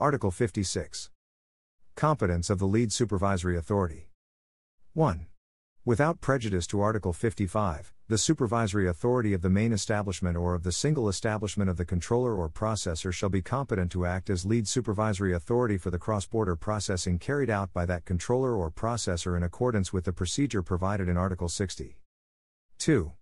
Article 0.00 0.30
56. 0.30 1.10
Competence 1.96 2.50
of 2.50 2.60
the 2.60 2.66
lead 2.66 2.92
supervisory 2.92 3.56
authority. 3.56 4.10
1. 4.92 5.26
Without 5.84 6.20
prejudice 6.20 6.68
to 6.68 6.80
Article 6.80 7.12
55, 7.12 7.92
the 8.06 8.16
supervisory 8.16 8.86
authority 8.86 9.32
of 9.32 9.42
the 9.42 9.50
main 9.50 9.72
establishment 9.72 10.36
or 10.36 10.54
of 10.54 10.62
the 10.62 10.70
single 10.70 11.08
establishment 11.08 11.68
of 11.68 11.78
the 11.78 11.84
controller 11.84 12.32
or 12.36 12.48
processor 12.48 13.12
shall 13.12 13.28
be 13.28 13.42
competent 13.42 13.90
to 13.90 14.06
act 14.06 14.30
as 14.30 14.46
lead 14.46 14.68
supervisory 14.68 15.34
authority 15.34 15.76
for 15.76 15.90
the 15.90 15.98
cross 15.98 16.26
border 16.26 16.54
processing 16.54 17.18
carried 17.18 17.50
out 17.50 17.72
by 17.72 17.84
that 17.84 18.04
controller 18.04 18.54
or 18.54 18.70
processor 18.70 19.36
in 19.36 19.42
accordance 19.42 19.92
with 19.92 20.04
the 20.04 20.12
procedure 20.12 20.62
provided 20.62 21.08
in 21.08 21.16
Article 21.16 21.48
60. 21.48 21.98
2. 22.78 23.12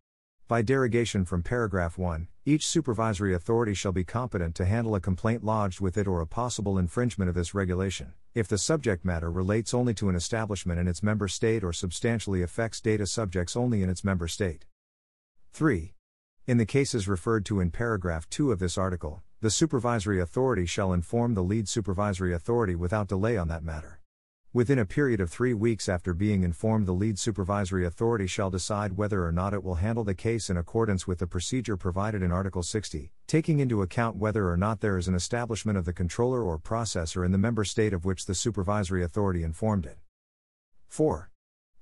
By 0.48 0.62
derogation 0.62 1.24
from 1.24 1.42
paragraph 1.42 1.98
1, 1.98 2.28
each 2.44 2.64
supervisory 2.64 3.34
authority 3.34 3.74
shall 3.74 3.90
be 3.90 4.04
competent 4.04 4.54
to 4.54 4.64
handle 4.64 4.94
a 4.94 5.00
complaint 5.00 5.42
lodged 5.42 5.80
with 5.80 5.98
it 5.98 6.06
or 6.06 6.20
a 6.20 6.26
possible 6.26 6.78
infringement 6.78 7.28
of 7.28 7.34
this 7.34 7.52
regulation, 7.52 8.12
if 8.32 8.46
the 8.46 8.56
subject 8.56 9.04
matter 9.04 9.28
relates 9.28 9.74
only 9.74 9.92
to 9.94 10.08
an 10.08 10.14
establishment 10.14 10.78
in 10.78 10.86
its 10.86 11.02
member 11.02 11.26
state 11.26 11.64
or 11.64 11.72
substantially 11.72 12.42
affects 12.42 12.80
data 12.80 13.08
subjects 13.08 13.56
only 13.56 13.82
in 13.82 13.90
its 13.90 14.04
member 14.04 14.28
state. 14.28 14.66
3. 15.52 15.94
In 16.46 16.58
the 16.58 16.64
cases 16.64 17.08
referred 17.08 17.44
to 17.46 17.58
in 17.58 17.72
paragraph 17.72 18.30
2 18.30 18.52
of 18.52 18.60
this 18.60 18.78
article, 18.78 19.24
the 19.40 19.50
supervisory 19.50 20.20
authority 20.20 20.64
shall 20.64 20.92
inform 20.92 21.34
the 21.34 21.42
lead 21.42 21.68
supervisory 21.68 22.32
authority 22.32 22.76
without 22.76 23.08
delay 23.08 23.36
on 23.36 23.48
that 23.48 23.64
matter. 23.64 24.00
Within 24.56 24.78
a 24.78 24.86
period 24.86 25.20
of 25.20 25.28
three 25.28 25.52
weeks 25.52 25.86
after 25.86 26.14
being 26.14 26.42
informed, 26.42 26.86
the 26.86 26.92
lead 26.92 27.18
supervisory 27.18 27.84
authority 27.84 28.26
shall 28.26 28.48
decide 28.48 28.96
whether 28.96 29.22
or 29.22 29.30
not 29.30 29.52
it 29.52 29.62
will 29.62 29.74
handle 29.74 30.02
the 30.02 30.14
case 30.14 30.48
in 30.48 30.56
accordance 30.56 31.06
with 31.06 31.18
the 31.18 31.26
procedure 31.26 31.76
provided 31.76 32.22
in 32.22 32.32
Article 32.32 32.62
60, 32.62 33.12
taking 33.26 33.58
into 33.58 33.82
account 33.82 34.16
whether 34.16 34.48
or 34.48 34.56
not 34.56 34.80
there 34.80 34.96
is 34.96 35.08
an 35.08 35.14
establishment 35.14 35.76
of 35.76 35.84
the 35.84 35.92
controller 35.92 36.42
or 36.42 36.58
processor 36.58 37.22
in 37.22 37.32
the 37.32 37.36
member 37.36 37.66
state 37.66 37.92
of 37.92 38.06
which 38.06 38.24
the 38.24 38.34
supervisory 38.34 39.04
authority 39.04 39.42
informed 39.42 39.84
it. 39.84 39.98
4. 40.88 41.30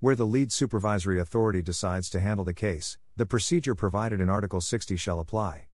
Where 0.00 0.16
the 0.16 0.26
lead 0.26 0.50
supervisory 0.50 1.20
authority 1.20 1.62
decides 1.62 2.10
to 2.10 2.18
handle 2.18 2.44
the 2.44 2.52
case, 2.52 2.98
the 3.16 3.24
procedure 3.24 3.76
provided 3.76 4.20
in 4.20 4.28
Article 4.28 4.60
60 4.60 4.96
shall 4.96 5.20
apply. 5.20 5.68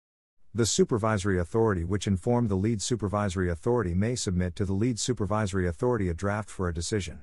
The 0.53 0.67
supervisory 0.67 1.39
authority 1.39 1.85
which 1.85 2.09
informed 2.09 2.49
the 2.49 2.57
lead 2.57 2.83
supervisory 2.83 3.49
authority 3.49 3.95
may 3.95 4.17
submit 4.17 4.57
to 4.57 4.65
the 4.65 4.73
lead 4.73 4.99
supervisory 4.99 5.69
authority 5.69 6.09
a 6.09 6.15
draft 6.15 6.51
for 6.51 6.69
a 6.69 6.75
decision. 6.75 7.21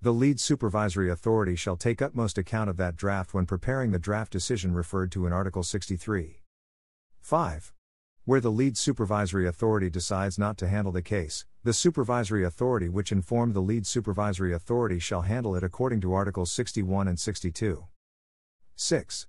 The 0.00 0.12
lead 0.12 0.38
supervisory 0.38 1.10
authority 1.10 1.56
shall 1.56 1.76
take 1.76 2.00
utmost 2.00 2.38
account 2.38 2.70
of 2.70 2.76
that 2.76 2.94
draft 2.94 3.34
when 3.34 3.46
preparing 3.46 3.90
the 3.90 3.98
draft 3.98 4.30
decision 4.30 4.74
referred 4.74 5.10
to 5.10 5.26
in 5.26 5.32
Article 5.32 5.64
63. 5.64 6.40
5. 7.20 7.72
Where 8.26 8.40
the 8.40 8.52
lead 8.52 8.78
supervisory 8.78 9.48
authority 9.48 9.90
decides 9.90 10.38
not 10.38 10.56
to 10.58 10.68
handle 10.68 10.92
the 10.92 11.02
case, 11.02 11.44
the 11.64 11.72
supervisory 11.72 12.44
authority 12.44 12.88
which 12.88 13.10
informed 13.10 13.54
the 13.54 13.60
lead 13.60 13.88
supervisory 13.88 14.52
authority 14.54 15.00
shall 15.00 15.22
handle 15.22 15.56
it 15.56 15.64
according 15.64 16.00
to 16.02 16.14
Articles 16.14 16.52
61 16.52 17.08
and 17.08 17.18
62. 17.18 17.86
6. 18.76 19.26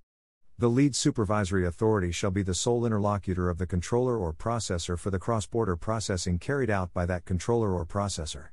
The 0.60 0.70
lead 0.70 0.96
supervisory 0.96 1.66
authority 1.66 2.12
shall 2.12 2.30
be 2.30 2.44
the 2.44 2.54
sole 2.54 2.86
interlocutor 2.86 3.50
of 3.50 3.58
the 3.58 3.66
controller 3.66 4.18
or 4.18 4.32
processor 4.32 5.00
for 5.00 5.10
the 5.10 5.18
cross 5.18 5.48
border 5.48 5.76
processing 5.76 6.38
carried 6.38 6.70
out 6.70 6.94
by 6.94 7.08
that 7.08 7.26
controller 7.26 7.74
or 7.74 7.88
processor. 7.88 8.50